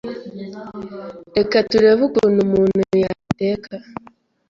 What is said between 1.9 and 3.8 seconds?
ukuntu umuntu yateka